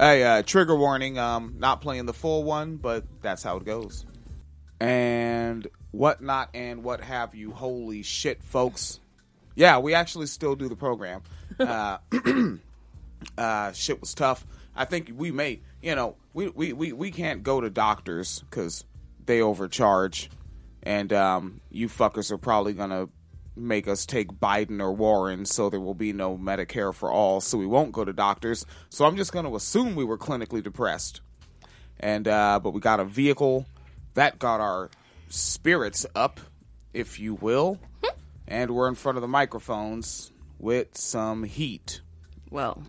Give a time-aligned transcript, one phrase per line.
[0.00, 1.18] Hey, uh, trigger warning.
[1.18, 4.06] Um, not playing the full one, but that's how it goes.
[4.78, 7.50] And whatnot and what have you.
[7.50, 9.00] Holy shit, folks.
[9.56, 11.22] Yeah, we actually still do the program.
[11.58, 11.98] Uh,
[13.38, 14.46] uh, shit was tough.
[14.76, 18.84] I think we may, you know, we, we, we, we can't go to doctors because
[19.26, 20.30] they overcharge.
[20.84, 23.08] And um, you fuckers are probably going to
[23.58, 27.58] make us take Biden or Warren, so there will be no Medicare for all, so
[27.58, 28.64] we won't go to doctors.
[28.88, 31.20] So I'm just going to assume we were clinically depressed.
[32.00, 33.66] And, uh, but we got a vehicle
[34.14, 34.90] that got our
[35.28, 36.40] spirits up,
[36.94, 37.78] if you will.
[38.46, 42.00] and we're in front of the microphones with some heat.
[42.50, 42.82] Well,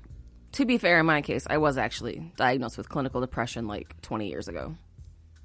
[0.53, 4.27] to be fair, in my case, I was actually diagnosed with clinical depression like 20
[4.27, 4.75] years ago.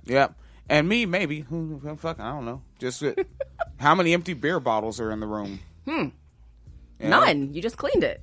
[0.04, 0.34] Yep.
[0.68, 1.40] And me, maybe.
[1.40, 2.62] Who fuck, I don't know.
[2.78, 3.02] Just
[3.76, 5.60] how many empty beer bottles are in the room?
[5.86, 6.08] Hmm.
[7.00, 7.52] None.
[7.52, 8.22] You just cleaned it.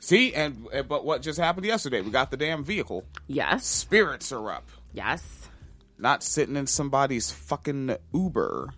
[0.00, 2.00] See, and uh, but what just happened yesterday?
[2.00, 3.04] We got the damn vehicle.
[3.26, 3.66] Yes.
[3.66, 4.68] Spirits are up.
[4.92, 5.48] Yes.
[5.98, 8.70] Not sitting in somebody's fucking Uber.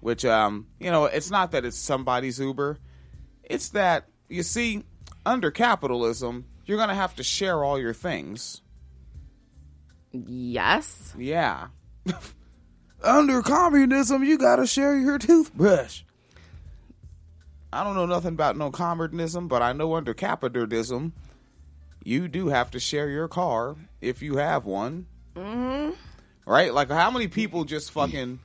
[0.00, 2.78] Which, um, you know, it's not that it's somebody's Uber.
[3.42, 4.84] It's that you see,
[5.26, 8.62] under capitalism, you're gonna have to share all your things.
[10.12, 11.14] Yes.
[11.18, 11.68] Yeah.
[13.02, 16.02] Under communism, you gotta share your toothbrush.
[17.72, 21.12] I don't know nothing about no communism, but I know under capitalism,
[22.02, 25.06] you do have to share your car if you have one.
[25.36, 25.92] Mm-hmm.
[26.46, 26.72] Right?
[26.72, 28.40] Like, how many people just fucking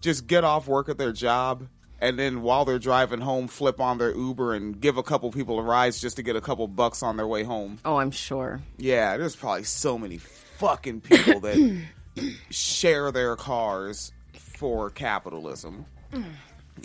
[0.00, 1.68] just get off work at their job
[2.00, 5.58] and then while they're driving home, flip on their Uber and give a couple people
[5.58, 7.78] a ride just to get a couple bucks on their way home?
[7.84, 8.60] Oh, I'm sure.
[8.76, 11.86] Yeah, there's probably so many fucking people that
[12.50, 15.84] share their cars for capitalism.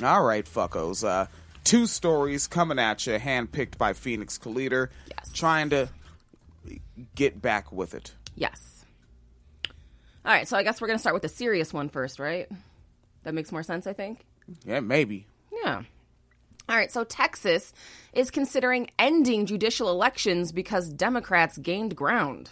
[0.03, 1.07] All right, fuckos.
[1.07, 1.27] Uh,
[1.63, 5.31] two stories coming at you, handpicked by Phoenix Collider, Yes.
[5.33, 5.89] trying to
[7.15, 8.13] get back with it.
[8.35, 8.85] Yes.
[10.25, 12.49] All right, so I guess we're going to start with the serious one first, right?
[13.23, 14.25] That makes more sense, I think.
[14.65, 15.27] Yeah, maybe.
[15.63, 15.83] Yeah.
[16.69, 17.73] All right, so Texas
[18.13, 22.49] is considering ending judicial elections because Democrats gained ground.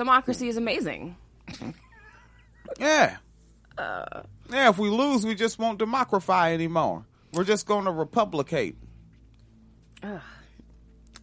[0.00, 1.14] Democracy is amazing.
[2.78, 3.18] Yeah.
[3.78, 7.04] yeah, if we lose, we just won't democratify anymore.
[7.34, 8.78] We're just going to republicate.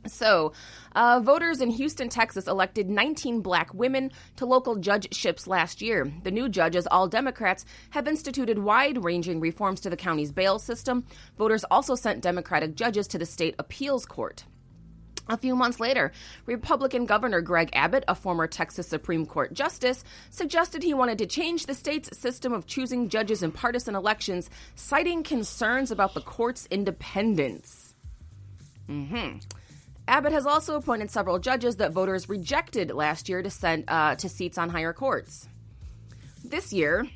[0.06, 0.54] So,
[0.96, 6.14] uh, voters in Houston, Texas elected 19 black women to local judgeships last year.
[6.22, 11.04] The new judges, all Democrats, have instituted wide ranging reforms to the county's bail system.
[11.36, 14.46] Voters also sent Democratic judges to the state appeals court.
[15.30, 16.12] A few months later,
[16.46, 21.66] Republican Governor Greg Abbott, a former Texas Supreme Court justice, suggested he wanted to change
[21.66, 27.94] the state's system of choosing judges in partisan elections, citing concerns about the court's independence.
[30.08, 34.30] Abbott has also appointed several judges that voters rejected last year to send uh, to
[34.30, 35.50] seats on higher courts.
[36.46, 37.10] This year,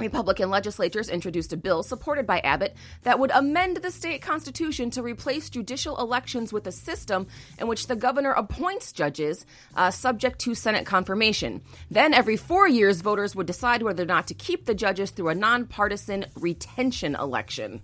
[0.00, 5.02] Republican legislatures introduced a bill supported by Abbott that would amend the state constitution to
[5.02, 7.26] replace judicial elections with a system
[7.58, 9.44] in which the governor appoints judges
[9.76, 11.60] uh, subject to Senate confirmation.
[11.90, 15.28] Then, every four years, voters would decide whether or not to keep the judges through
[15.28, 17.82] a nonpartisan retention election.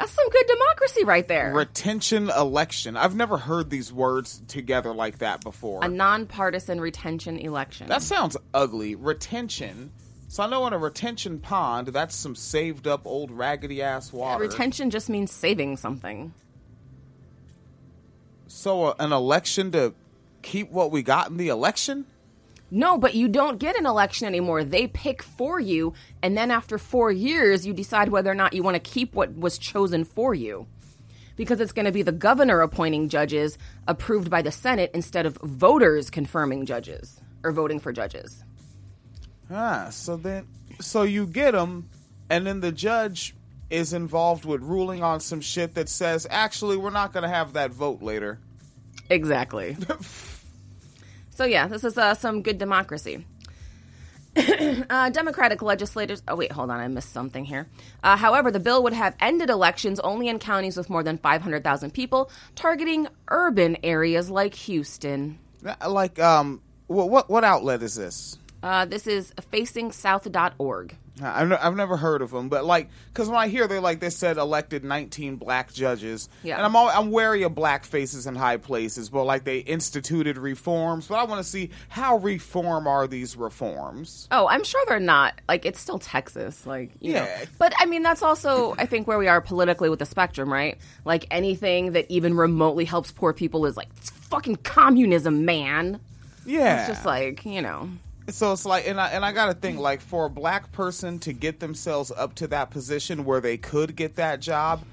[0.00, 1.52] That's some good democracy right there.
[1.52, 2.96] Retention election.
[2.96, 5.84] I've never heard these words together like that before.
[5.84, 7.86] a nonpartisan retention election.
[7.88, 8.94] That sounds ugly.
[8.94, 9.92] Retention.
[10.28, 14.40] So I know in a retention pond, that's some saved up old raggedy ass water.
[14.42, 16.32] retention just means saving something.
[18.46, 19.92] So uh, an election to
[20.40, 22.06] keep what we got in the election?
[22.70, 24.62] No, but you don't get an election anymore.
[24.62, 25.92] They pick for you,
[26.22, 29.36] and then after four years, you decide whether or not you want to keep what
[29.36, 30.66] was chosen for you.
[31.36, 33.58] Because it's going to be the governor appointing judges
[33.88, 38.44] approved by the Senate instead of voters confirming judges or voting for judges.
[39.50, 40.46] Ah, so then,
[40.80, 41.88] so you get them,
[42.28, 43.34] and then the judge
[43.68, 47.54] is involved with ruling on some shit that says, actually, we're not going to have
[47.54, 48.38] that vote later.
[49.08, 49.76] Exactly.
[51.40, 53.24] so yeah, this is uh, some good democracy.
[54.36, 56.22] uh, Democratic legislators.
[56.28, 57.66] Oh wait, hold on, I missed something here.
[58.02, 61.94] Uh, however, the bill would have ended elections only in counties with more than 500,000
[61.94, 65.38] people, targeting urban areas like Houston.
[65.88, 68.36] Like, um, what what, what outlet is this?
[68.62, 70.96] Uh, this is facingsouth.org.
[71.22, 74.08] I've, I've never heard of them, but like, because when I hear they like they
[74.08, 76.56] said elected 19 black judges, Yeah.
[76.56, 80.38] and I'm all, I'm wary of black faces in high places, but like they instituted
[80.38, 84.28] reforms, but I want to see how reform are these reforms.
[84.30, 85.34] Oh, I'm sure they're not.
[85.46, 86.66] Like, it's still Texas.
[86.66, 87.24] Like, you know.
[87.24, 87.44] Yeah.
[87.58, 90.78] But, I mean, that's also, I think, where we are politically with the spectrum, right?
[91.04, 96.00] Like, anything that even remotely helps poor people is like, it's fucking communism, man.
[96.46, 97.90] Yeah, It's just like, you know.
[98.28, 101.18] So it's like, and I and I got to think like for a black person
[101.20, 104.84] to get themselves up to that position where they could get that job.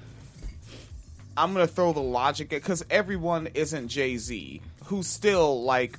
[1.36, 5.98] I'm gonna throw the logic at because everyone isn't Jay Z, who still like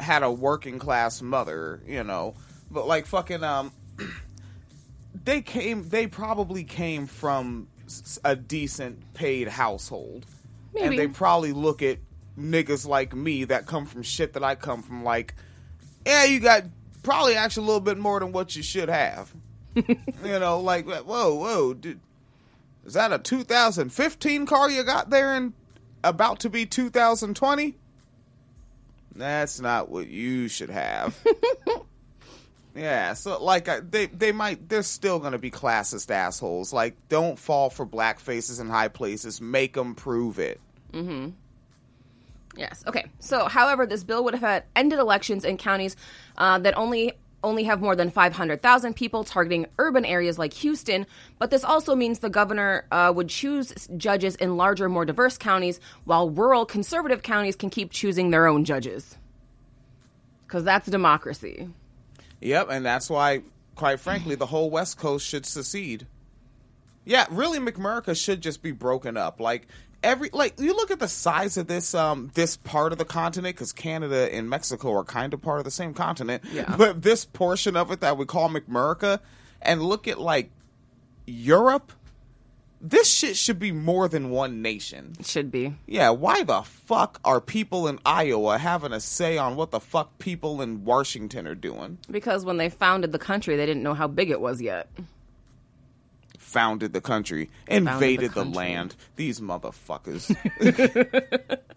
[0.00, 2.34] had a working class mother, you know,
[2.70, 3.72] but like fucking um,
[5.24, 7.68] they came, they probably came from
[8.24, 10.26] a decent paid household,
[10.72, 10.86] Maybe.
[10.86, 11.98] and they probably look at
[12.38, 15.34] niggas like me that come from shit that I come from, like,
[16.06, 16.64] yeah, you got
[17.02, 19.34] probably actually a little bit more than what you should have,
[19.74, 19.84] you
[20.24, 22.00] know, like whoa, whoa, dude.
[22.84, 25.54] Is that a 2015 car you got there and
[26.02, 27.76] about to be 2020?
[29.16, 31.16] That's not what you should have.
[32.74, 36.72] yeah, so like I- they they might they're still going to be classist assholes.
[36.72, 39.40] Like don't fall for black faces in high places.
[39.40, 40.60] Make them prove it.
[40.92, 41.30] Mm-hmm.
[42.56, 42.84] Yes.
[42.86, 43.06] Okay.
[43.18, 45.96] So, however, this bill would have had ended elections in counties
[46.38, 47.14] uh, that only
[47.44, 51.06] only have more than 500,000 people targeting urban areas like Houston,
[51.38, 55.78] but this also means the governor uh, would choose judges in larger, more diverse counties,
[56.04, 59.18] while rural conservative counties can keep choosing their own judges.
[60.46, 61.68] Because that's democracy.
[62.40, 63.42] Yep, and that's why,
[63.74, 66.06] quite frankly, the whole West Coast should secede.
[67.04, 69.38] Yeah, really, McMurica should just be broken up.
[69.38, 69.66] Like
[70.04, 73.56] every, like you look at the size of this um this part of the continent
[73.56, 76.44] because Canada and Mexico are kind of part of the same continent.
[76.52, 76.76] Yeah.
[76.84, 79.20] But this portion of it that we call McMurica,
[79.62, 80.50] and look at like
[81.26, 81.92] Europe.
[82.86, 85.16] This shit should be more than one nation.
[85.18, 85.74] It should be.
[85.86, 90.18] Yeah, why the fuck are people in Iowa having a say on what the fuck
[90.18, 91.96] people in Washington are doing?
[92.10, 94.90] Because when they founded the country, they didn't know how big it was yet.
[96.54, 98.54] Founded the country, invaded the, country.
[98.54, 98.94] land.
[99.16, 100.34] These motherfuckers.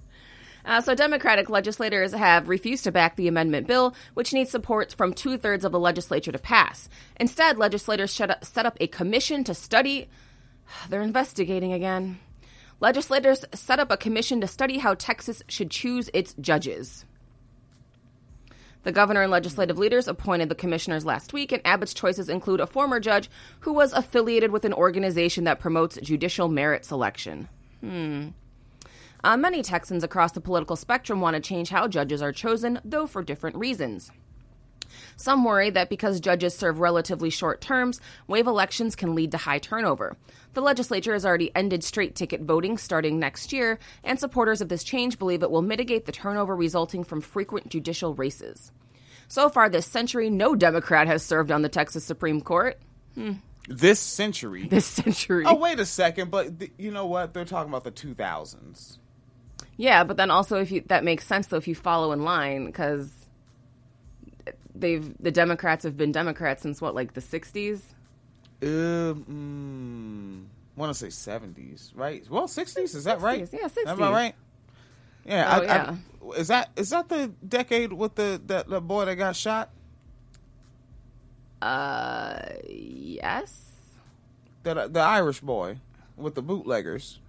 [0.65, 5.13] Uh, so, Democratic legislators have refused to back the amendment bill, which needs support from
[5.13, 6.89] two thirds of the legislature to pass.
[7.21, 10.09] Instead, legislators up, set up a commission to study.
[10.89, 12.19] They're investigating again.
[12.81, 17.05] Legislators set up a commission to study how Texas should choose its judges.
[18.87, 22.65] The governor and legislative leaders appointed the commissioners last week, and Abbott's choices include a
[22.65, 23.29] former judge
[23.59, 27.49] who was affiliated with an organization that promotes judicial merit selection.
[29.25, 33.05] Uh, many Texans across the political spectrum want to change how judges are chosen, though
[33.05, 34.09] for different reasons.
[35.17, 39.59] Some worry that because judges serve relatively short terms, wave elections can lead to high
[39.59, 40.15] turnover.
[40.57, 44.83] The legislature has already ended straight ticket voting starting next year, and supporters of this
[44.83, 48.71] change believe it will mitigate the turnover resulting from frequent judicial races.
[49.27, 52.79] So far this century, no Democrat has served on the Texas Supreme Court.
[53.13, 53.33] Hmm.
[53.69, 54.67] this century.
[54.67, 55.43] This century.
[55.45, 57.35] Oh, wait a second, but th- you know what?
[57.35, 58.97] They're talking about the 2000s.
[59.75, 62.65] Yeah, but then also if you that makes sense though if you follow in line
[62.65, 63.11] because
[64.73, 67.93] they've the Democrats have been Democrats since what like the '60s.
[68.61, 70.43] Uh, mm,
[70.75, 72.27] want to say 70s, right?
[72.29, 73.47] Well, 60s, is that right?
[73.51, 74.35] Yeah, 60s, yeah, Am I right?
[75.25, 75.95] Yeah, Oh, I, yeah.
[75.95, 79.69] I, is that is that the decade with the that the boy that got shot?
[81.61, 83.61] Uh, yes,
[84.63, 85.77] That the Irish boy
[86.15, 87.19] with the bootleggers,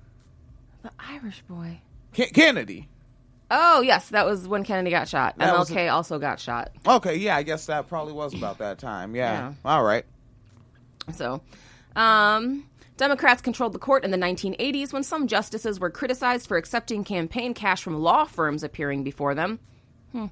[0.82, 1.80] the Irish boy.
[2.12, 2.88] Ken- Kennedy.
[3.50, 5.38] Oh yes, that was when Kennedy got shot.
[5.38, 6.70] That MLK also got shot.
[6.86, 9.14] Okay, yeah, I guess that probably was about that time.
[9.14, 9.32] Yeah.
[9.32, 9.52] Yeah.
[9.64, 10.04] All right.
[11.12, 11.42] So,
[11.96, 12.64] um,
[12.96, 17.54] Democrats controlled the court in the 1980s when some justices were criticized for accepting campaign
[17.54, 19.60] cash from law firms appearing before them.
[20.12, 20.26] Hmm.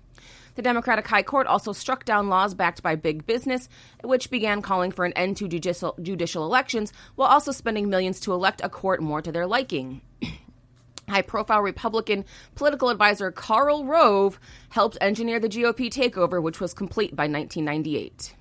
[0.56, 3.68] The Democratic High Court also struck down laws backed by big business,
[4.02, 8.32] which began calling for an end to judicial, judicial elections while also spending millions to
[8.32, 10.00] elect a court more to their liking.
[11.08, 14.40] High profile Republican political advisor Karl Rove
[14.70, 18.34] helped engineer the GOP takeover, which was complete by 1998.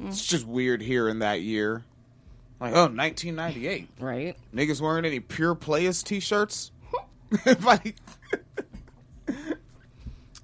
[0.00, 1.84] It's just weird here in that year.
[2.60, 3.88] Like, oh, 1998.
[4.00, 4.36] Right?
[4.54, 6.70] Niggas wearing any pure players t-shirts?
[7.62, 7.96] Like,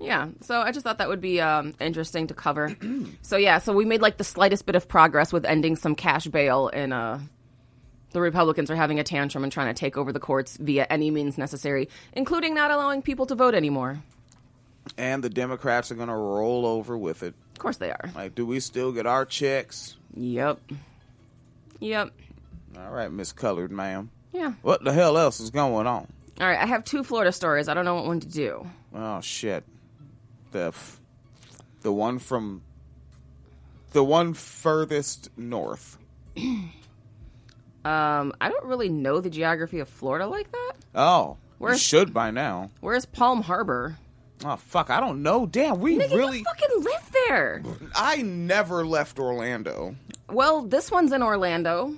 [0.00, 2.74] Yeah, so I just thought that would be um, interesting to cover.
[3.22, 6.26] so yeah, so we made like the slightest bit of progress with ending some cash
[6.26, 7.18] bail, and uh,
[8.12, 11.10] the Republicans are having a tantrum and trying to take over the courts via any
[11.10, 14.02] means necessary, including not allowing people to vote anymore.
[14.96, 17.34] And the Democrats are going to roll over with it.
[17.60, 18.10] Of course they are.
[18.14, 19.98] Like, do we still get our checks?
[20.16, 20.60] Yep.
[21.78, 22.10] Yep.
[22.78, 24.08] All right, Miss Colored Ma'am.
[24.32, 24.54] Yeah.
[24.62, 26.06] What the hell else is going on?
[26.40, 27.68] All right, I have two Florida stories.
[27.68, 28.66] I don't know what one to do.
[28.94, 29.64] Oh shit.
[30.52, 31.00] The f-
[31.82, 32.62] the one from
[33.92, 35.98] the one furthest north.
[37.84, 40.72] Um, I don't really know the geography of Florida like that.
[40.94, 42.70] Oh, you Where's- should by now.
[42.80, 43.96] Where's Palm Harbor?
[44.44, 45.44] Oh fuck, I don't know.
[45.46, 46.82] Damn, we Nigga, really you fucking
[47.30, 47.62] there.
[47.94, 49.94] I never left Orlando.
[50.28, 51.94] Well, this one's in Orlando.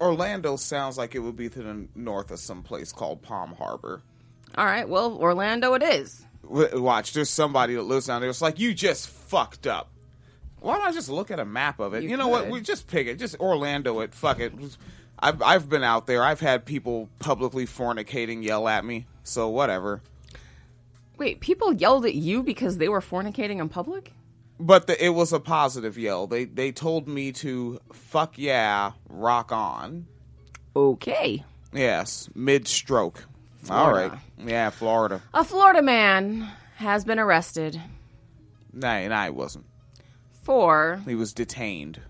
[0.00, 4.02] Orlando sounds like it would be to the north of some place called Palm Harbor.
[4.56, 6.24] All right, well, Orlando it is.
[6.44, 8.30] Watch, there's somebody that lives down there.
[8.30, 9.90] It's like you just fucked up.
[10.60, 12.02] Why don't I just look at a map of it?
[12.02, 12.48] You, You know what?
[12.48, 13.18] We just pick it.
[13.18, 14.14] Just Orlando it.
[14.14, 14.52] Fuck it.
[15.18, 16.22] I've I've been out there.
[16.22, 19.06] I've had people publicly fornicating yell at me.
[19.22, 20.02] So whatever.
[21.18, 24.12] Wait, people yelled at you because they were fornicating in public?
[24.58, 26.26] But the, it was a positive yell.
[26.26, 30.06] They they told me to fuck yeah, rock on.
[30.74, 31.44] Okay.
[31.72, 33.24] Yes, mid stroke.
[33.68, 34.12] All right.
[34.38, 35.20] Yeah, Florida.
[35.34, 37.80] A Florida man has been arrested
[38.72, 39.64] Nah, nah, he wasn't.
[40.42, 42.00] for He was detained.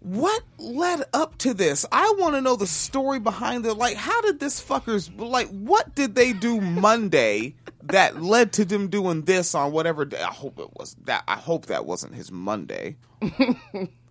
[0.00, 1.86] What led up to this?
[1.90, 3.74] I want to know the story behind it.
[3.74, 5.48] Like, how did this fuckers like?
[5.48, 10.20] What did they do Monday that led to them doing this on whatever day?
[10.20, 11.24] I hope it was that.
[11.26, 12.96] I hope that wasn't his Monday.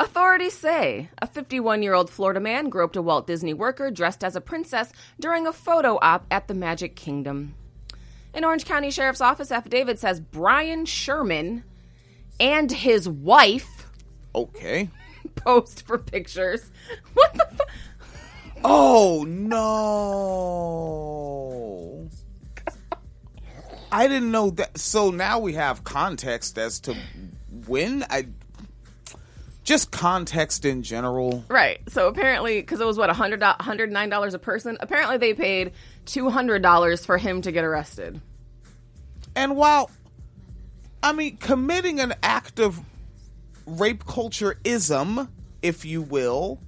[0.00, 4.36] Authorities say a 51 year old Florida man groped a Walt Disney worker dressed as
[4.36, 7.54] a princess during a photo op at the Magic Kingdom.
[8.32, 11.64] An Orange County Sheriff's Office affidavit says Brian Sherman
[12.38, 13.90] and his wife
[14.34, 14.90] Okay.
[15.34, 16.70] posed for pictures.
[17.14, 17.68] What the fuck?
[18.64, 19.58] Oh no.
[23.90, 24.78] I didn't know that.
[24.78, 26.94] So now we have context as to
[27.66, 28.26] when I
[29.68, 31.44] just context in general.
[31.48, 31.80] Right.
[31.90, 35.72] So apparently, because it was what, $100, $109 a person, apparently they paid
[36.06, 38.18] $200 for him to get arrested.
[39.36, 39.90] And while
[41.02, 42.80] I mean committing an act of
[43.66, 45.28] rape culture ism,
[45.60, 46.58] if you will,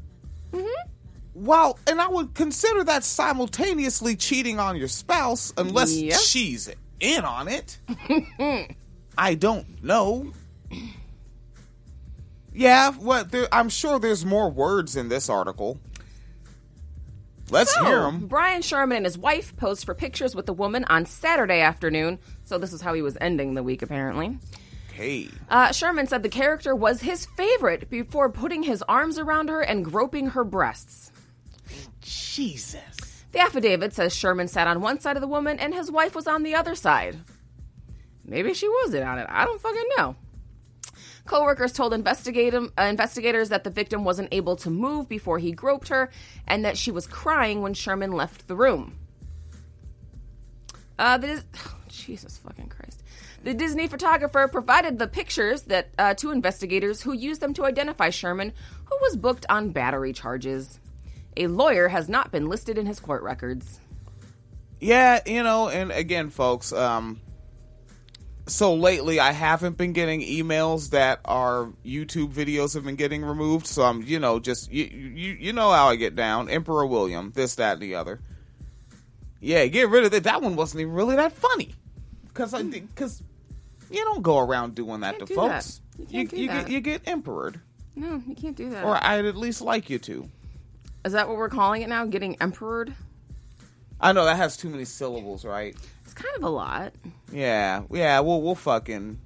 [0.53, 0.89] mm-hmm.
[1.33, 6.21] while and I would consider that simultaneously cheating on your spouse unless Yep.
[6.21, 7.79] she's in on it.
[9.17, 10.33] I don't know.
[12.53, 13.31] Yeah, what?
[13.31, 15.79] There, I'm sure there's more words in this article.
[17.51, 18.27] Let's So, hear them.
[18.27, 22.19] Brian Sherman and his wife posed for pictures with the woman on Saturday afternoon.
[22.45, 24.39] So this is how he was ending the week, apparently.
[24.93, 29.61] Hey, Uh, Sherman said the character was his favorite before putting his arms around her
[29.63, 31.11] and groping her breasts.
[32.01, 33.25] Jesus.
[33.33, 36.27] The affidavit says Sherman sat on one side of the woman and his wife was
[36.27, 37.17] on the other side.
[38.25, 39.27] Maybe she wasn't on it.
[39.29, 40.17] I don't fucking know.
[41.31, 46.11] Co-workers told uh, investigators that the victim wasn't able to move before he groped her
[46.49, 48.97] and that she was crying when Sherman left the room.
[50.99, 51.45] Uh, the
[51.89, 53.05] Jesus fucking Christ.
[53.45, 58.11] The Disney photographer provided the pictures that uh, to investigators who used them to identify
[58.11, 58.53] Sherman,
[58.87, 60.81] who was booked on battery charges.
[61.37, 63.79] A lawyer has not been listed in his court records.
[64.81, 67.21] Yeah, you know, and again, folks, um,
[68.47, 73.67] so lately I haven't been getting emails that our YouTube videos have been getting removed.
[73.67, 76.49] So I'm, you know, just you you you know how I get down.
[76.49, 78.21] Emperor William, this, that, and the other.
[79.41, 80.25] Yeah, get rid of it.
[80.25, 81.75] That one wasn't even really that funny,
[82.29, 82.71] because I hmm.
[82.71, 83.23] because
[83.91, 85.63] you don't go around doing that to do that.
[85.65, 85.81] folks.
[85.99, 86.67] You You can't do you that.
[86.67, 87.61] get you get emperored,
[87.97, 88.85] No, you can't do that.
[88.85, 90.29] or I'd at least like you to.
[91.05, 92.05] Is that what we're calling it now?
[92.07, 92.95] Getting emperored?
[94.01, 95.77] I know that has too many syllables, right?
[96.05, 96.95] It's kind of a lot.
[97.33, 98.21] Yeah, yeah.
[98.21, 99.19] We'll we'll fucking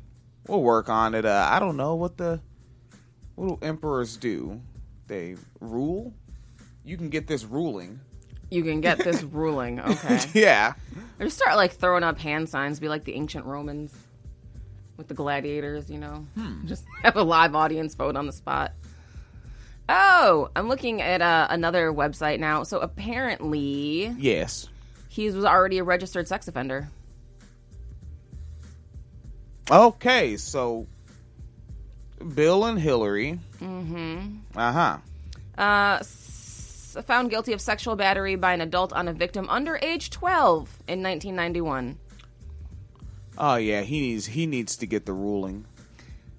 [0.49, 1.25] we'll work on it.
[1.25, 2.41] Uh, I don't know what the
[3.37, 4.61] what do emperors do.
[5.07, 6.15] They rule.
[6.85, 8.01] You can get this ruling.
[8.51, 10.21] You can get this ruling, okay?
[10.35, 10.75] Yeah.
[11.19, 13.95] Or just start like throwing up hand signs, be like the ancient Romans
[14.97, 16.27] with the gladiators, you know?
[16.67, 18.73] Just have a live audience vote on the spot.
[19.89, 22.63] Oh, I'm looking at uh, another website now.
[22.63, 24.69] So apparently, Yes.
[25.09, 26.89] he was already a registered sex offender.
[29.71, 30.87] Okay, so
[32.35, 33.39] Bill and Hillary.
[33.61, 34.39] Mm-hmm.
[34.59, 34.99] Uh huh.
[35.57, 40.11] Uh, s- found guilty of sexual battery by an adult on a victim under age
[40.11, 41.99] 12 in 1991.
[43.39, 45.65] Oh yeah, he needs he needs to get the ruling.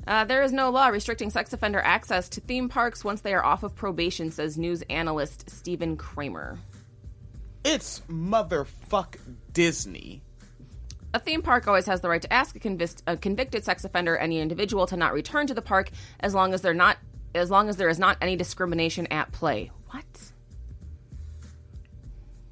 [0.08, 3.44] Uh, there is no law restricting sex offender access to theme parks once they are
[3.44, 6.60] off of probation, says news analyst Stephen Kramer.
[7.64, 9.18] It's motherfuck
[9.52, 10.22] Disney.
[11.16, 14.18] A theme park always has the right to ask a, convic- a convicted sex offender
[14.18, 16.98] any individual to not return to the park as long as they're not
[17.34, 19.72] as long as there is not any discrimination at play.
[19.90, 20.06] What?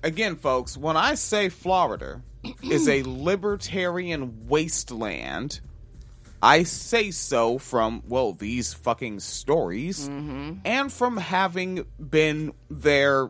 [0.04, 2.22] Again, folks, when I say Florida
[2.62, 5.62] is a libertarian wasteland,
[6.44, 13.30] I say so from, well, these fucking stories and from having been there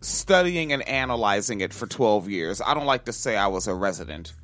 [0.00, 2.60] studying and analyzing it for 12 years.
[2.60, 4.34] I don't like to say I was a resident.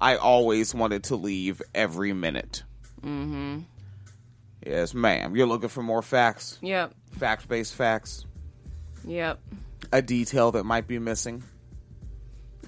[0.00, 2.62] I always wanted to leave every minute.
[3.02, 3.60] Mm-hmm.
[4.64, 5.34] Yes, ma'am.
[5.34, 6.94] You're looking for more facts, Yep.
[7.18, 8.24] fact based facts,
[9.04, 9.40] Yep.
[9.92, 11.42] a detail that might be missing.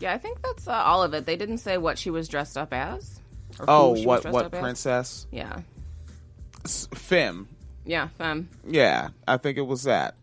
[0.01, 1.27] Yeah, I think that's uh, all of it.
[1.27, 3.21] They didn't say what she was dressed up as.
[3.61, 4.61] Or who Oh, she what dressed what up as.
[4.61, 5.27] princess?
[5.31, 5.61] Yeah.
[6.65, 7.49] S- Fem.
[7.85, 8.49] Yeah, femme.
[8.67, 10.17] Yeah, I think it was that.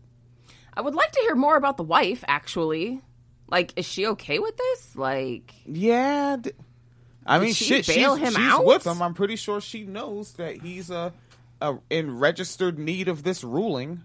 [0.74, 3.02] I would like to hear more about the wife, actually.
[3.48, 4.96] Like, is she okay with this?
[4.96, 6.36] Like, Yeah.
[6.40, 6.52] d-
[7.26, 7.86] I mean, she shit.
[7.86, 8.64] bail she's him she's out?
[8.64, 9.02] with him.
[9.02, 11.10] I'm pretty sure she knows that he's uh,
[11.60, 14.00] uh, in registered need of this ruling.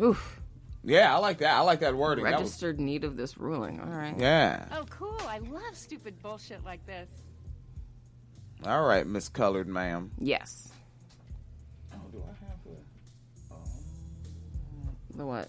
[0.00, 0.40] oof,
[0.82, 1.54] Yeah, I like that.
[1.54, 2.24] I like that wording.
[2.24, 3.78] That was- registered need of this ruling.
[3.80, 4.14] All right.
[4.18, 4.64] yeah.
[4.72, 5.20] Oh, cool.
[5.28, 7.08] I love stupid bullshit like this.
[8.66, 10.10] All right, Miss Colored Ma'am.
[10.18, 10.68] Yes.
[11.92, 12.58] Oh, do I have
[15.16, 15.48] The what?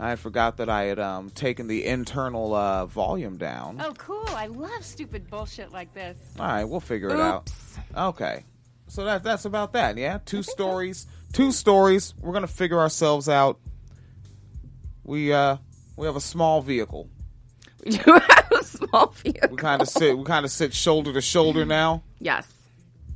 [0.00, 3.80] I forgot that I had um, taken the internal uh, volume down.
[3.82, 4.24] Oh, cool.
[4.28, 6.16] I love stupid bullshit like this.
[6.38, 7.48] All right, we'll figure it out.
[7.48, 7.78] Oops.
[7.96, 8.44] Okay.
[8.86, 10.18] So that that's about that, yeah?
[10.24, 11.06] Two stories.
[11.32, 12.14] Two stories.
[12.20, 13.58] We're gonna figure ourselves out.
[15.04, 15.58] We uh
[15.96, 17.10] we have a small vehicle.
[18.88, 19.48] small vehicle.
[19.50, 22.02] We kind of sit we kind of sit shoulder to shoulder now.
[22.18, 22.46] Yes.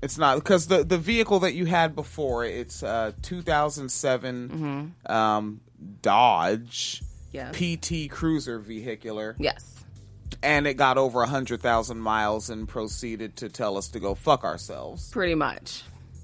[0.02, 5.60] It's not because the the vehicle that you had before, it's uh 2007 um
[6.00, 7.54] Dodge Yes.
[7.56, 9.84] PT Cruiser vehicular Yes.
[10.42, 14.44] and it got over a 100,000 miles and proceeded to tell us to go fuck
[14.44, 15.08] ourselves.
[15.10, 15.82] Pretty much.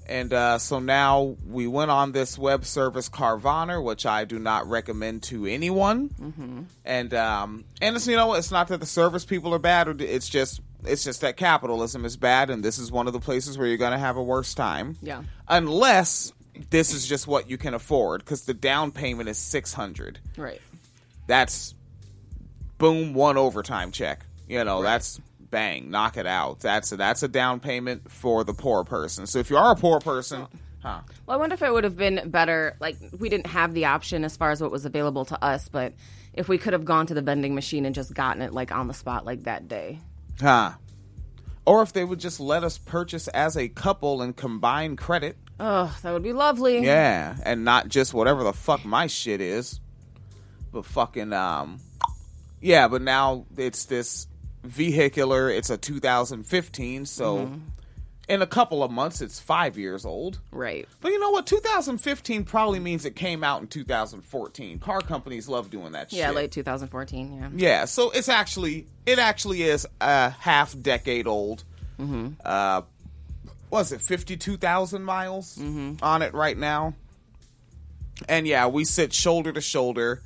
[0.09, 4.67] And uh, so now we went on this web service Carvana, which I do not
[4.67, 6.09] recommend to anyone.
[6.09, 6.61] Mm-hmm.
[6.83, 10.27] And um, and it's you know it's not that the service people are bad, it's
[10.27, 13.67] just it's just that capitalism is bad, and this is one of the places where
[13.67, 14.97] you're going to have a worse time.
[15.03, 15.21] Yeah.
[15.47, 16.33] Unless
[16.71, 20.17] this is just what you can afford, because the down payment is six hundred.
[20.35, 20.59] Right.
[21.27, 21.75] That's
[22.79, 24.25] boom one overtime check.
[24.47, 26.59] You know that's bang knock it out.
[26.59, 29.27] That's a, that's a down payment for the poor person.
[29.27, 30.47] So if you are a poor person,
[30.81, 31.01] huh?
[31.25, 32.75] Well, I wonder if it would have been better.
[32.79, 35.93] Like, we didn't have the option as far as what was available to us, but
[36.33, 38.87] if we could have gone to the vending machine and just gotten it, like, on
[38.87, 39.99] the spot, like that day.
[40.39, 40.73] Huh.
[41.65, 45.37] Or if they would just let us purchase as a couple and combine credit.
[45.59, 46.83] Oh, that would be lovely.
[46.83, 47.35] Yeah.
[47.43, 49.79] And not just whatever the fuck my shit is.
[50.71, 51.79] But fucking, um.
[52.61, 54.27] Yeah, but now it's this
[54.63, 55.49] vehicular.
[55.49, 57.51] It's a 2015, so.
[58.27, 60.39] in a couple of months, it's five years old.
[60.51, 60.87] Right.
[61.01, 61.47] But you know what?
[61.47, 64.77] 2015 probably means it came out in 2014.
[64.77, 66.35] Car companies love doing that Yeah, shit.
[66.35, 67.33] late 2014.
[67.33, 67.49] Yeah.
[67.55, 71.63] Yeah, so it's actually it actually is a half decade old.
[71.99, 72.33] Mm-hmm.
[72.45, 72.83] Uh,
[73.71, 75.59] was it fifty two thousand miles
[76.03, 76.93] on it right now?
[78.27, 80.21] And yeah, we sit shoulder to shoulder.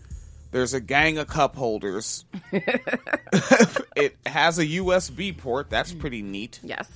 [0.54, 2.26] There's a gang of cup holders.
[2.52, 5.72] it has a USB port.
[5.72, 6.60] That's pretty neat.
[6.62, 6.90] Yes.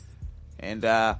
[0.59, 1.15] And uh,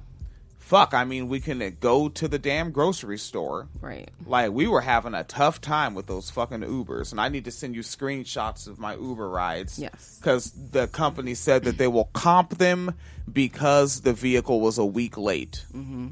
[0.60, 3.66] fuck, I mean, we can go to the damn grocery store.
[3.80, 4.08] Right.
[4.24, 7.50] Like we were having a tough time with those fucking Ubers, and I need to
[7.50, 9.76] send you screenshots of my Uber rides.
[9.76, 10.18] Yes.
[10.20, 12.94] because the company said that they will comp them
[13.32, 15.64] because the vehicle was a week late.
[15.74, 16.08] Mm-hmm.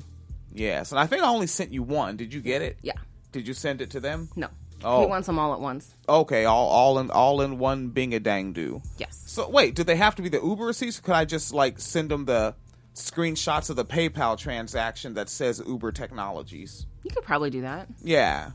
[0.53, 2.17] Yes, and I think I only sent you one.
[2.17, 2.79] Did you get it?
[2.83, 2.95] Yeah.
[3.31, 4.31] Did you send it to them?
[4.35, 4.49] No.
[4.85, 5.01] Oh.
[5.01, 5.95] He wants them all at once.
[6.09, 8.83] Okay, all all in all in one bing a dang do.
[8.99, 9.23] Yes.
[9.27, 11.01] So wait, do they have to be the Uber receipts?
[11.01, 12.55] Could I just like send them the
[12.95, 16.87] screenshots of the PayPal transaction that says Uber Technologies?
[17.03, 17.89] You could probably do that.
[18.03, 18.53] Yeah.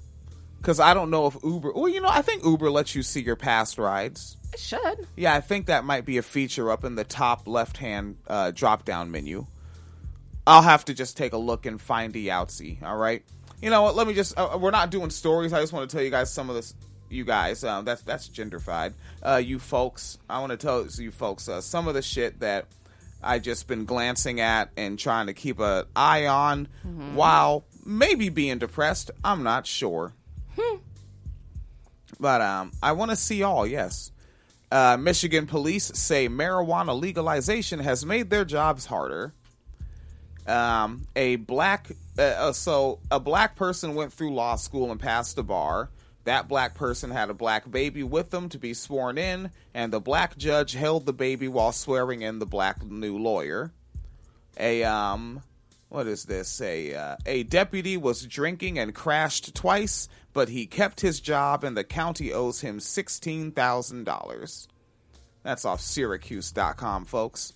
[0.57, 1.73] Because I don't know if Uber.
[1.73, 4.37] Well, you know, I think Uber lets you see your past rides.
[4.53, 5.07] It should.
[5.15, 8.51] Yeah, I think that might be a feature up in the top left hand uh,
[8.51, 9.47] drop down menu.
[10.45, 12.81] I'll have to just take a look and find the outsy.
[12.83, 13.23] All right.
[13.61, 13.95] You know what?
[13.95, 14.37] Let me just.
[14.37, 15.53] Uh, we're not doing stories.
[15.53, 16.73] I just want to tell you guys some of this.
[17.09, 18.93] You guys, um, that's that's genderfied.
[19.21, 22.67] Uh, you folks, I want to tell you folks uh, some of the shit that
[23.21, 26.69] I just been glancing at and trying to keep an eye on,
[27.13, 29.11] while maybe being depressed.
[29.25, 30.13] I'm not sure.
[32.19, 33.67] But um, I want to see all.
[33.67, 34.11] Yes.
[34.71, 39.33] Uh, Michigan police say marijuana legalization has made their jobs harder.
[40.47, 45.35] Um, a black, uh, uh, so a black person went through law school and passed
[45.35, 45.89] the bar.
[46.23, 49.99] That black person had a black baby with them to be sworn in, and the
[49.99, 53.71] black judge held the baby while swearing in the black new lawyer.
[54.59, 55.41] A um,
[55.89, 56.61] what is this?
[56.61, 61.75] A uh, a deputy was drinking and crashed twice, but he kept his job, and
[61.75, 64.67] the county owes him sixteen thousand dollars.
[65.43, 67.53] That's off Syracuse.com, folks.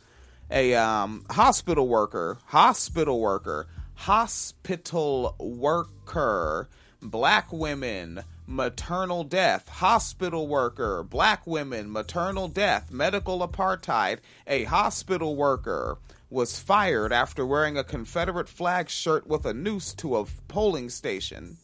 [0.52, 6.70] A um, hospital worker, hospital worker, hospital worker,
[7.02, 14.20] black women, maternal death, hospital worker, black women, maternal death, medical apartheid.
[14.46, 15.98] A hospital worker
[16.30, 21.58] was fired after wearing a Confederate flag shirt with a noose to a polling station.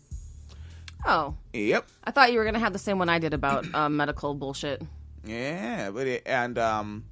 [1.05, 1.35] Oh.
[1.53, 1.87] Yep.
[2.03, 4.33] I thought you were going to have the same one I did about um, medical
[4.33, 4.81] bullshit.
[5.25, 7.03] Yeah, but it, and um,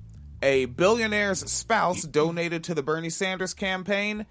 [0.41, 4.25] a billionaire's spouse donated to the Bernie Sanders campaign,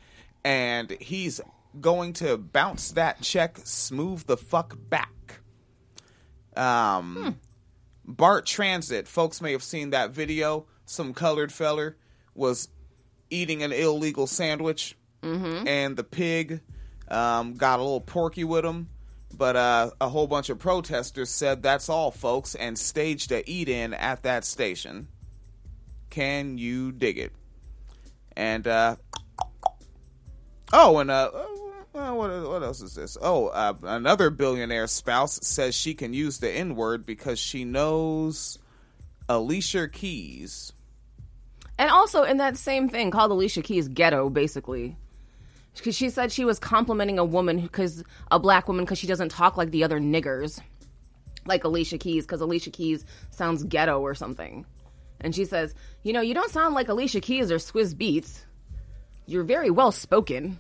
[0.45, 1.41] and he's
[1.81, 5.41] going to bounce that check smooth the fuck back.
[6.57, 7.39] Um,
[8.05, 10.67] Bart Transit, folks may have seen that video.
[10.87, 11.97] Some colored feller
[12.35, 12.69] was
[13.31, 14.97] eating an illegal sandwich,
[15.69, 16.61] and the pig
[17.09, 18.89] um, got a little porky with him.
[19.37, 23.69] But uh, a whole bunch of protesters said that's all, folks, and staged a eat
[23.69, 25.09] in at that station.
[26.11, 27.33] Can you dig it?
[28.37, 28.97] And uh,
[30.73, 31.31] oh, and uh,
[31.95, 33.17] uh, what what else is this?
[33.21, 38.59] Oh, uh, another billionaire spouse says she can use the N word because she knows
[39.29, 40.73] Alicia Keys.
[41.79, 44.97] And also in that same thing called Alicia Keys ghetto, basically.
[45.77, 49.29] Because she said she was complimenting a woman because a black woman because she doesn't
[49.29, 50.61] talk like the other niggers,
[51.47, 54.67] like Alicia Keys, because Alicia Keys sounds ghetto or something.
[55.21, 58.45] And she says, "You know, you don't sound like Alicia Keys or Swizz Beatz.
[59.27, 60.59] You're very well spoken."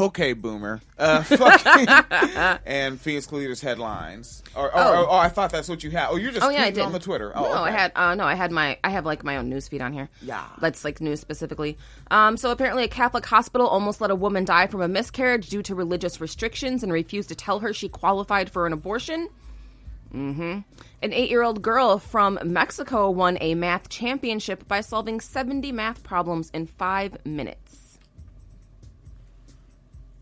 [0.00, 0.80] Okay, boomer.
[0.98, 4.42] Uh, fucking and Phoenix Leaders headlines.
[4.56, 5.02] Or, or, Oh.
[5.02, 6.08] or- or I thought that's what you had.
[6.08, 7.30] Oh, you're just Oh yeah, I did on the Twitter.
[7.36, 9.68] Oh, no, I had uh, no, I had my I have like my own news
[9.68, 10.08] feed on here.
[10.22, 10.42] Yeah.
[10.58, 11.76] that's like news specifically.
[12.10, 15.62] Um, so apparently, a Catholic hospital almost let a woman die from a miscarriage due
[15.64, 19.28] to religious restrictions and refused to tell her she qualified for an abortion.
[20.14, 20.58] Hmm
[21.02, 26.66] An eight-year-old girl from Mexico won a math championship by solving seventy math problems in
[26.66, 27.80] five minutes.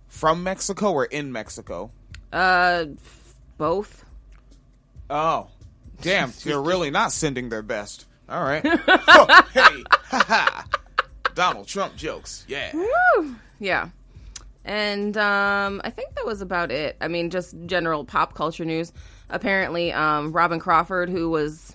[0.09, 1.91] from Mexico or in Mexico.
[2.33, 2.85] Uh,
[3.59, 4.05] both.
[5.11, 5.49] Oh,
[6.01, 6.33] damn!
[6.45, 8.07] They're really not sending their best.
[8.29, 8.63] All right.
[8.89, 9.83] oh, hey.
[11.35, 12.45] Donald Trump jokes.
[12.49, 12.73] Yeah.
[13.59, 13.89] Yeah.
[14.65, 16.97] And um, I think that was about it.
[17.01, 18.93] I mean, just general pop culture news.
[19.33, 21.75] Apparently, um, Robyn Crawford, who was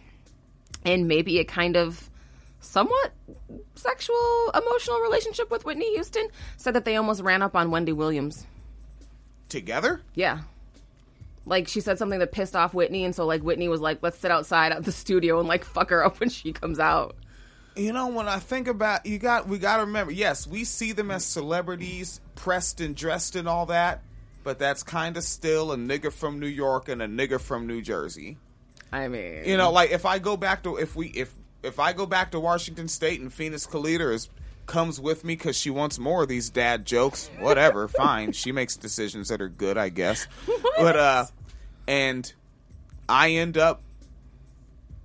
[0.86, 2.10] in maybe a kind of
[2.60, 3.12] somewhat
[3.76, 8.46] sexual, emotional relationship with Whitney Houston, said that they almost ran up on Wendy Williams.
[9.50, 10.02] Together?
[10.14, 10.42] Yeah.
[11.46, 14.20] Like she said something that pissed off Whitney, and so like Whitney was like, "Let's
[14.20, 17.16] sit outside at the studio and like fuck her up when she comes out."
[17.78, 20.12] You know, when I think about you got we got to remember.
[20.12, 24.02] Yes, we see them as celebrities, pressed and dressed and all that,
[24.48, 27.82] but that's kind of still a nigga from New York and a nigga from New
[27.82, 28.38] Jersey.
[28.94, 31.92] I mean, You know, like if I go back to if we if if I
[31.92, 34.30] go back to Washington State and Phoenix Kalita is
[34.66, 37.30] comes with me because she wants more of these dad jokes.
[37.40, 38.32] Whatever, fine.
[38.32, 40.26] She makes decisions that are good, I guess.
[40.78, 41.26] But uh,
[41.86, 42.32] and
[43.10, 43.82] I end up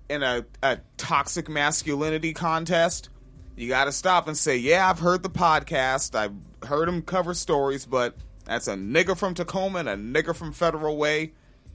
[0.09, 3.09] in a, a toxic masculinity contest.
[3.57, 6.14] You got to stop and say, yeah, I've heard the podcast.
[6.14, 10.52] I've heard him cover stories, but that's a nigger from Tacoma and a nigger from
[10.52, 11.33] Federal Way.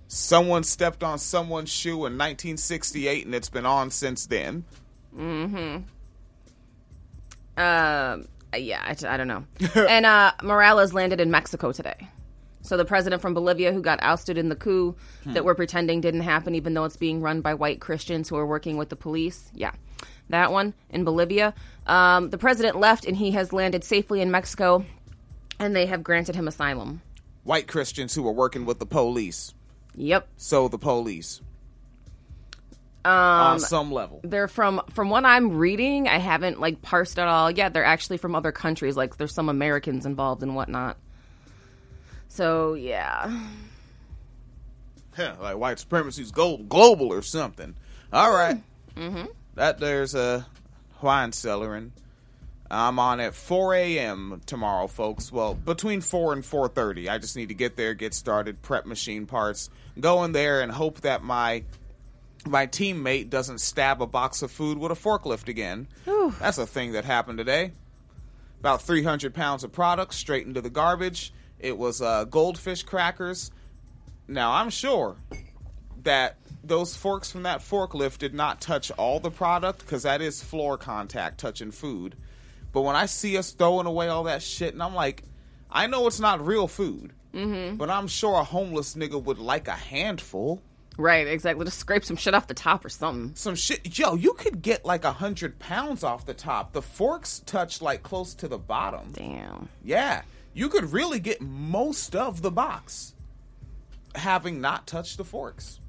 [0.07, 4.63] Someone stepped on someone's shoe in 1968, and it's been on since then.
[5.15, 5.83] Mm-hmm.
[7.57, 9.45] Um, yeah, I, I don't know.
[9.75, 12.07] and uh, Morales landed in Mexico today.
[12.61, 16.21] So the president from Bolivia who got ousted in the coup that we're pretending didn't
[16.21, 19.49] happen, even though it's being run by white Christians who are working with the police.
[19.53, 19.71] Yeah,
[20.29, 21.53] that one in Bolivia.
[21.85, 24.85] Um, the president left and he has landed safely in Mexico,
[25.59, 27.01] and they have granted him asylum.
[27.43, 29.53] White Christians who are working with the police.
[29.95, 30.27] Yep.
[30.37, 31.41] So the police.
[33.05, 34.19] Um, on some level.
[34.23, 36.09] they're from from what I'm reading.
[36.09, 37.49] I haven't like parsed at all.
[37.49, 38.97] Yeah, they're actually from other countries.
[38.97, 40.97] Like there's some Americans involved and whatnot.
[42.27, 43.31] So yeah,
[45.15, 47.75] Huh, like white supremacy's gold, global or something.
[48.13, 48.61] All right.
[48.95, 49.25] Mm-hmm.
[49.55, 50.45] That there's a
[51.01, 51.91] wine cellar, and
[52.69, 54.41] I'm on at 4 a.m.
[54.45, 55.31] tomorrow, folks.
[55.31, 57.09] Well, between 4 and 4:30.
[57.09, 60.71] I just need to get there, get started, prep machine parts, go in there, and
[60.71, 61.63] hope that my
[62.45, 65.87] my teammate doesn't stab a box of food with a forklift again.
[66.39, 67.71] That's a thing that happened today.
[68.59, 71.33] About 300 pounds of product straight into the garbage.
[71.59, 73.51] It was uh, goldfish crackers.
[74.27, 75.15] Now, I'm sure
[76.03, 80.43] that those forks from that forklift did not touch all the product because that is
[80.43, 82.15] floor contact touching food.
[82.77, 85.23] But when I see us throwing away all that shit, and I'm like,
[85.71, 87.75] I know it's not real food, mm-hmm.
[87.75, 90.61] but I'm sure a homeless nigga would like a handful.
[90.95, 91.65] right, exactly.
[91.65, 93.33] Just scrape some shit off the top or something.
[93.33, 96.73] Some shit, yo, you could get like a hundred pounds off the top.
[96.73, 99.11] The forks touch like close to the bottom.
[99.11, 99.69] Damn.
[99.83, 100.21] Yeah,
[100.53, 103.15] you could really get most of the box
[104.13, 105.79] having not touched the forks.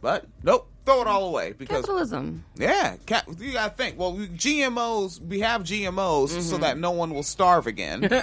[0.00, 2.44] But nope, throw it all away because Capitalism.
[2.56, 3.98] yeah, ca- you gotta think.
[3.98, 8.08] Well, we, GMOs, we have GMOs so that no one will starve again.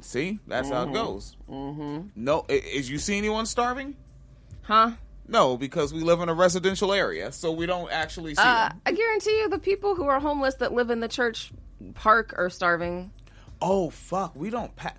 [0.00, 1.36] see, that's how it goes.
[1.50, 2.08] Mm-hmm.
[2.16, 3.96] No, is you see anyone starving?
[4.62, 4.92] Huh?
[5.28, 8.70] No, because we live in a residential area, so we don't actually see Uh.
[8.84, 11.52] I guarantee you, the people who are homeless that live in the church
[11.94, 13.10] park are starving.
[13.60, 14.94] Oh fuck, we don't pa-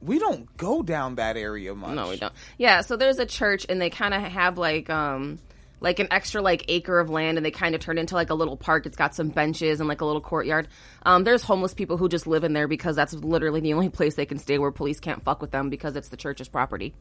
[0.00, 1.94] we don't go down that area much.
[1.94, 2.32] No, we don't.
[2.58, 5.38] Yeah, so there's a church, and they kind of have like um
[5.82, 8.34] like an extra like acre of land, and they kind of turn into like a
[8.34, 8.86] little park.
[8.86, 10.68] It's got some benches and like a little courtyard.
[11.04, 14.14] Um, there's homeless people who just live in there because that's literally the only place
[14.14, 16.94] they can stay where police can't fuck with them because it's the church's property.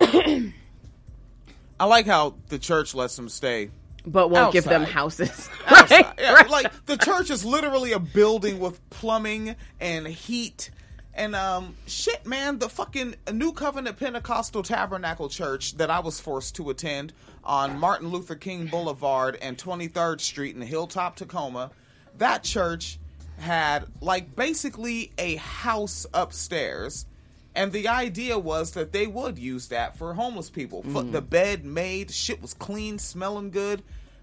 [0.00, 3.70] I like how the church lets them stay
[4.06, 4.92] But won't give them Outside.
[4.94, 5.50] houses.
[5.66, 5.90] outside.
[5.90, 6.14] Right?
[6.18, 6.50] Yeah, Right.
[6.50, 10.70] like the church is literally a building with plumbing and heat
[11.14, 12.58] and um shit, man.
[12.58, 17.12] The fucking New Covenant Pentecostal Tabernacle Church that I was forced to attend
[17.44, 21.70] on Martin Luther King Boulevard and 23rd Street in Hilltop, Tacoma.
[22.18, 22.98] That church
[23.38, 27.06] had like basically a house upstairs.
[27.54, 30.82] And the idea was that they would use that for homeless people.
[30.82, 33.82] Fu- The bed made, shit was clean, smelling good.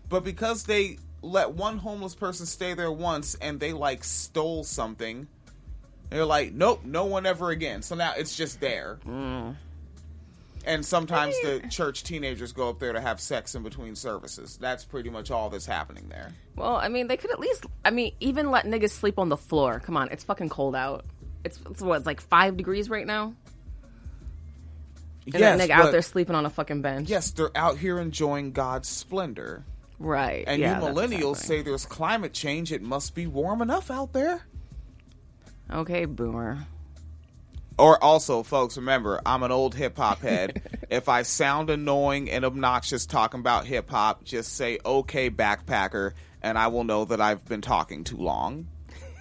[0.10, 5.28] But because they let one homeless person stay there once and they like stole something,
[6.10, 7.82] they're like, nope, no one ever again.
[7.82, 9.00] So now it's just there.
[9.08, 9.56] Mm.
[10.66, 14.58] And sometimes the church teenagers go up there to have sex in between services.
[14.58, 16.34] That's pretty much all that's happening there.
[16.56, 17.66] Well, I mean, they could at least.
[17.86, 19.80] I mean, even let niggas sleep on the floor.
[19.80, 21.06] Come on, it's fucking cold out.
[21.46, 21.98] It's, it's what?
[21.98, 23.34] It's like five degrees right now.
[25.26, 27.10] And yes, that nigga out there sleeping on a fucking bench.
[27.10, 29.64] yes, they're out here enjoying God's splendor.
[30.00, 30.46] Right.
[30.48, 32.72] And yeah, you millennials say there's climate change.
[32.72, 34.42] It must be warm enough out there.
[35.72, 36.66] Okay, boomer.
[37.78, 40.62] Or also, folks, remember, I'm an old hip hop head.
[40.90, 46.58] if I sound annoying and obnoxious talking about hip hop, just say "Okay, backpacker," and
[46.58, 48.68] I will know that I've been talking too long.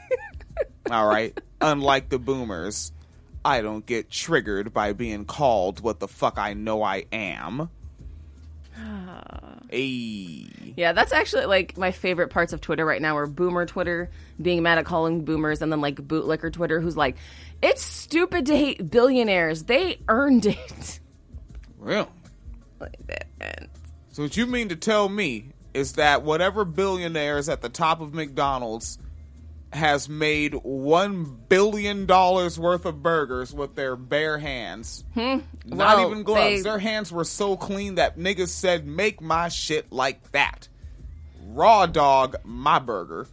[0.90, 1.38] All right.
[1.60, 2.92] Unlike the boomers,
[3.44, 7.70] I don't get triggered by being called what the fuck I know I am.
[9.70, 10.74] Hey.
[10.76, 14.10] Yeah, that's actually like my favorite parts of Twitter right now are boomer Twitter
[14.40, 17.16] being mad at calling boomers and then like bootlicker Twitter who's like,
[17.60, 19.64] it's stupid to hate billionaires.
[19.64, 21.00] They earned it.
[21.78, 22.10] Well.
[22.80, 23.68] Like that.
[24.10, 28.00] So what you mean to tell me is that whatever billionaire is at the top
[28.00, 28.98] of McDonald's
[29.72, 35.04] has made one billion dollars worth of burgers with their bare hands.
[35.14, 35.38] Hmm.
[35.66, 36.40] Not Well, even gloves.
[36.40, 40.68] they- Their hands were so clean that niggas said, "Make my shit like that."
[41.48, 43.26] Raw dog, my burger.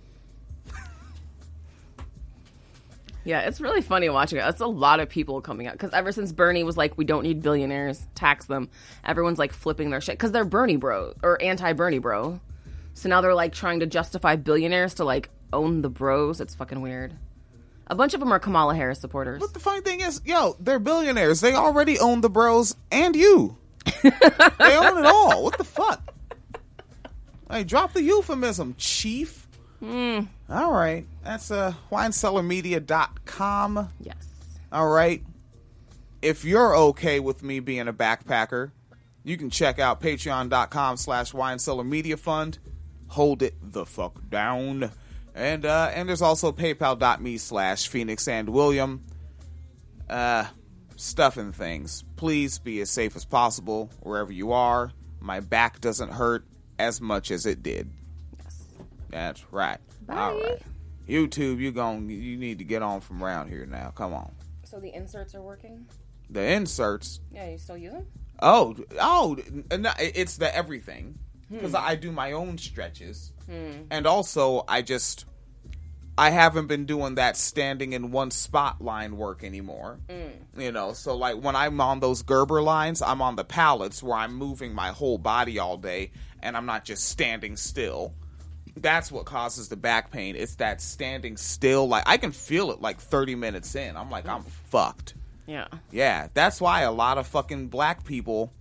[3.23, 4.43] Yeah, it's really funny watching it.
[4.47, 7.23] It's a lot of people coming out because ever since Bernie was like, "We don't
[7.23, 8.69] need billionaires, tax them,"
[9.03, 12.39] everyone's like flipping their shit because they're Bernie bro or anti-Bernie bro.
[12.93, 16.41] So now they're like trying to justify billionaires to like own the bros.
[16.41, 17.15] It's fucking weird.
[17.87, 19.39] A bunch of them are Kamala Harris supporters.
[19.39, 21.41] But the funny thing is, yo, they're billionaires.
[21.41, 23.57] They already own the bros and you.
[24.03, 24.09] they
[24.75, 25.43] own it all.
[25.43, 26.13] What the fuck?
[27.49, 29.47] Hey, drop the euphemism, chief.
[29.81, 31.05] All right.
[31.23, 33.89] That's uh, winecellarmedia.com.
[33.99, 34.27] Yes.
[34.71, 35.23] All right.
[36.21, 38.71] If you're okay with me being a backpacker,
[39.23, 42.57] you can check out patreon.com slash winecellarmedia fund.
[43.09, 44.91] Hold it the fuck down.
[45.35, 49.03] And uh and there's also paypal.me slash Phoenix and William.
[50.09, 50.45] Uh
[50.95, 52.03] stuff and things.
[52.15, 54.91] Please be as safe as possible wherever you are.
[55.19, 56.45] My back doesn't hurt
[56.79, 57.91] as much as it did.
[58.41, 58.63] Yes.
[59.09, 59.79] That's right.
[60.09, 60.61] All right.
[61.07, 63.91] YouTube, you gon' you need to get on from around here now.
[63.93, 64.31] Come on.
[64.63, 65.85] So the inserts are working.
[66.29, 67.19] The inserts.
[67.31, 68.07] Yeah, you still use them?
[68.41, 69.37] Oh, oh,
[69.77, 71.17] no, it's the everything
[71.49, 71.77] because hmm.
[71.77, 73.83] I do my own stretches, hmm.
[73.91, 75.25] and also I just
[76.17, 79.99] I haven't been doing that standing in one spot line work anymore.
[80.09, 80.59] Hmm.
[80.59, 84.17] You know, so like when I'm on those Gerber lines, I'm on the pallets where
[84.17, 88.13] I'm moving my whole body all day, and I'm not just standing still.
[88.77, 90.35] That's what causes the back pain.
[90.35, 91.87] It's that standing still.
[91.87, 93.95] Like I can feel it like 30 minutes in.
[93.95, 95.15] I'm like I'm fucked.
[95.47, 95.67] Yeah.
[95.91, 98.51] Yeah, that's why a lot of fucking black people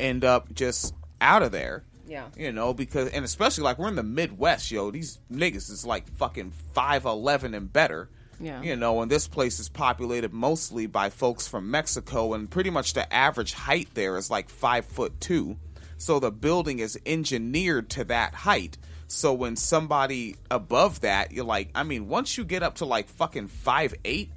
[0.00, 1.84] end up just out of there.
[2.06, 2.28] Yeah.
[2.36, 4.90] You know, because and especially like we're in the Midwest, yo.
[4.90, 8.08] These niggas is like fucking five eleven and better.
[8.40, 8.62] Yeah.
[8.62, 12.94] You know, and this place is populated mostly by folks from Mexico, and pretty much
[12.94, 15.58] the average height there is like five foot two.
[15.98, 18.78] So the building is engineered to that height.
[19.08, 23.08] So when somebody above that, you're like, I mean, once you get up to like
[23.08, 24.30] fucking five eight,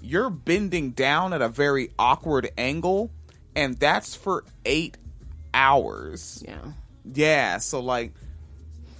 [0.00, 3.10] you're bending down at a very awkward angle,
[3.54, 4.96] and that's for eight
[5.54, 6.42] hours.
[6.46, 6.72] Yeah.
[7.04, 8.12] Yeah, so like,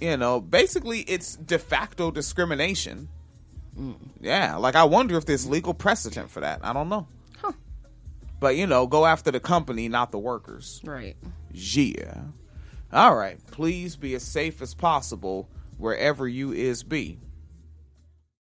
[0.01, 3.09] you know, basically it's de facto discrimination.
[3.77, 3.95] Mm.
[4.21, 6.59] Yeah, like I wonder if there's legal precedent for that.
[6.63, 7.07] I don't know.
[7.41, 7.53] Huh.
[8.39, 10.81] But you know, go after the company, not the workers.
[10.83, 11.15] Right.
[11.51, 12.21] Yeah.
[12.91, 13.39] All right.
[13.47, 17.19] Please be as safe as possible wherever you is be.